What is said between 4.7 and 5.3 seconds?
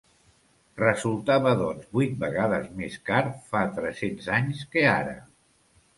que ara.